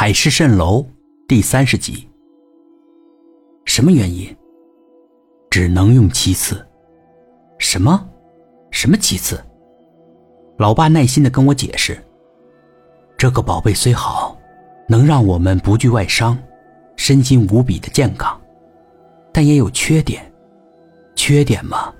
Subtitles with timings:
[0.00, 0.86] 海市蜃楼
[1.26, 2.08] 第三十集。
[3.64, 4.32] 什么原因？
[5.50, 6.64] 只能用七次。
[7.58, 8.08] 什么？
[8.70, 9.44] 什么七次？
[10.56, 12.00] 老爸耐心的跟我解释。
[13.16, 14.38] 这个宝贝虽好，
[14.86, 16.38] 能让我们不惧外伤，
[16.94, 18.40] 身心无比的健康，
[19.32, 20.32] 但也有缺点。
[21.16, 21.92] 缺点嘛，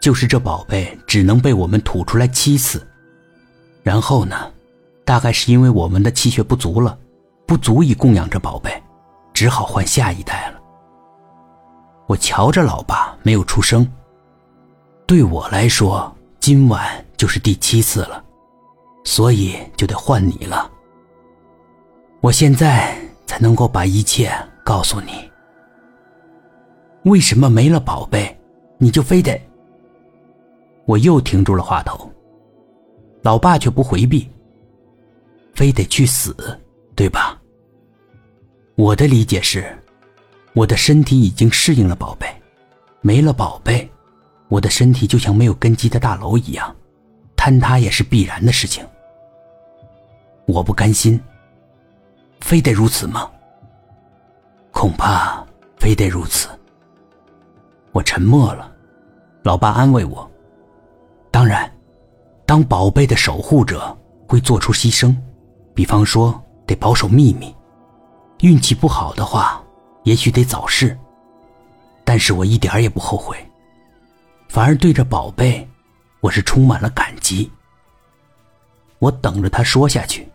[0.00, 2.86] 就是这宝贝只能被我们吐出来七次。
[3.82, 4.52] 然后呢，
[5.04, 6.96] 大概是因为我们的气血不足了，
[7.46, 8.70] 不足以供养这宝贝，
[9.32, 10.60] 只好换下一代了。
[12.06, 13.86] 我瞧着老爸没有出声。
[15.06, 18.22] 对我来说，今晚就是第七次了，
[19.04, 20.70] 所以就得换你了。
[22.20, 24.32] 我现在才能够把一切
[24.64, 25.30] 告诉你。
[27.04, 28.34] 为什么没了宝贝，
[28.78, 29.38] 你就非得？
[30.86, 32.10] 我又停住了话头。
[33.22, 34.30] 老爸却不回避，
[35.54, 36.34] 非得去死，
[36.94, 37.40] 对吧？
[38.76, 39.76] 我的理解是，
[40.52, 42.26] 我的身体已经适应了宝贝，
[43.00, 43.88] 没了宝贝，
[44.48, 46.74] 我的身体就像没有根基的大楼一样，
[47.36, 48.84] 坍塌也是必然的事情。
[50.46, 51.20] 我不甘心，
[52.40, 53.30] 非得如此吗？
[54.70, 55.44] 恐怕
[55.78, 56.48] 非得如此。
[57.92, 58.72] 我沉默了，
[59.42, 60.30] 老爸安慰我，
[61.30, 61.70] 当然。
[62.46, 63.96] 当宝贝的守护者
[64.28, 65.16] 会做出牺牲，
[65.74, 67.54] 比方说得保守秘密，
[68.40, 69.62] 运气不好的话，
[70.04, 70.96] 也许得早逝。
[72.04, 73.36] 但是我一点也不后悔，
[74.48, 75.66] 反而对着宝贝，
[76.20, 77.50] 我是充满了感激。
[78.98, 80.28] 我等着他说下去，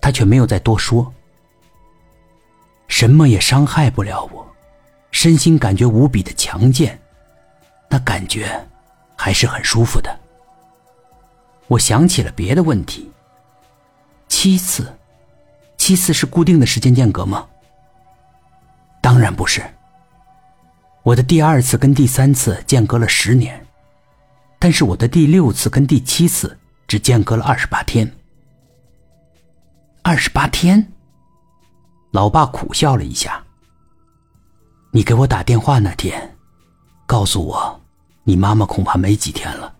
[0.00, 1.12] 他却没有再多说。
[2.88, 4.46] 什么也伤害不了我，
[5.12, 6.98] 身心感觉无比的强健，
[7.88, 8.66] 那感觉
[9.14, 10.18] 还是很舒服的。
[11.68, 13.08] 我想起了别的问题。
[14.26, 14.97] 七次，
[15.88, 17.46] 七次是固定的时间间隔吗？
[19.00, 19.62] 当然不是。
[21.02, 23.66] 我的第二次跟第三次间隔了十年，
[24.58, 26.54] 但是我的第六次跟第七次
[26.86, 28.06] 只间隔了二十八天。
[30.02, 30.92] 二十八天？
[32.10, 33.42] 老爸苦笑了一下。
[34.90, 36.36] 你给我打电话那天，
[37.06, 37.80] 告诉我，
[38.24, 39.74] 你妈妈恐怕没几天了。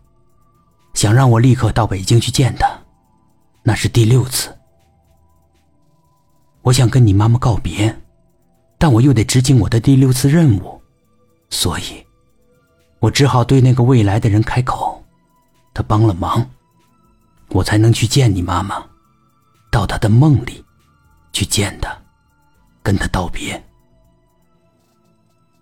[0.94, 2.66] 想让我立刻到北京去见她，
[3.62, 4.57] 那是第六次。
[6.68, 7.98] 我想跟你妈妈告别，
[8.76, 10.78] 但我又得执行我的第六次任务，
[11.48, 12.04] 所以，
[12.98, 15.02] 我只好对那个未来的人开口，
[15.72, 16.46] 他帮了忙，
[17.48, 18.84] 我才能去见你妈妈，
[19.70, 20.62] 到她的梦里，
[21.32, 21.90] 去见她，
[22.82, 23.64] 跟她道别。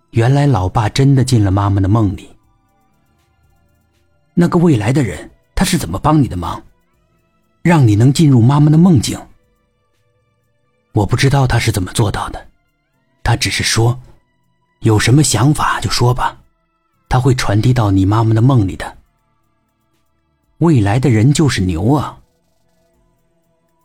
[0.09, 2.29] 原来老爸真的进了妈妈的梦里。
[4.33, 6.61] 那个未来的人，他是怎么帮你的忙，
[7.61, 9.17] 让你能进入妈妈的梦境？
[10.97, 12.47] 我不知道他是怎么做到的，
[13.23, 14.01] 他只是说，
[14.79, 16.39] 有什么想法就说吧，
[17.07, 18.97] 他会传递到你妈妈的梦里的。
[20.57, 22.17] 未来的人就是牛啊！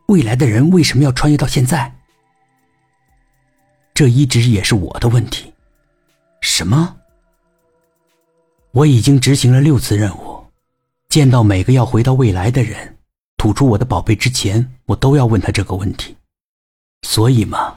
[0.07, 1.95] 未来的人为什么要穿越到现在？
[3.93, 5.53] 这一直也是我的问题。
[6.41, 6.97] 什么？
[8.71, 10.43] 我已经执行了六次任务。
[11.11, 12.97] 见到每个要回到未来的人，
[13.37, 16.17] 吐出我的宝贝之前，我都要问他这个问题。
[17.13, 17.77] 所以嘛，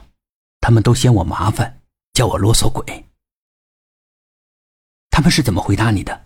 [0.62, 1.82] 他们都嫌我麻烦，
[2.14, 3.04] 叫我啰嗦鬼。
[5.10, 6.18] 他们是怎么回答你的？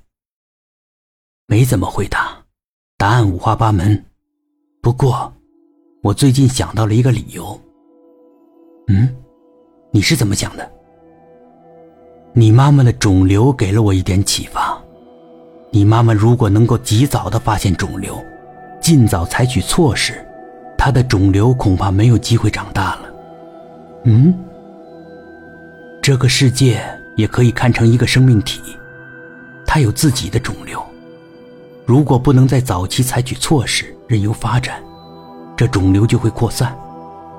[1.46, 2.40] 没怎么回答，
[2.96, 4.04] 答案五花八门。
[4.80, 5.32] 不过，
[6.04, 7.60] 我最近想到了一个理由。
[8.86, 9.12] 嗯，
[9.90, 10.70] 你是怎么想的？
[12.32, 14.80] 你妈妈的肿瘤给了我一点启发。
[15.72, 18.24] 你妈妈如果能够及早的发现肿瘤，
[18.80, 20.24] 尽早采取措施，
[20.82, 23.00] 他的肿瘤恐怕没有机会长大了。
[24.04, 24.34] 嗯，
[26.00, 26.82] 这个世界
[27.16, 28.62] 也可以看成一个生命体，
[29.66, 30.82] 它有自己的肿瘤。
[31.84, 34.82] 如果不能在早期采取措施，任由发展，
[35.54, 36.74] 这肿瘤就会扩散，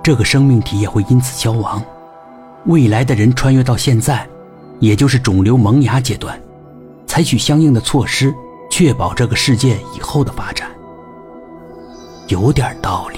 [0.03, 1.83] 这个生命体也会因此消亡。
[2.67, 4.23] 未来的人穿越到现在，
[4.79, 6.39] 也就是肿瘤萌芽阶段。
[7.07, 8.31] 采取相应的措施，
[8.69, 10.69] 确保这个世界以后的发展，
[12.27, 13.17] 有点道理。